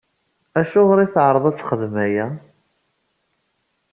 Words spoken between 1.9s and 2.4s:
aya?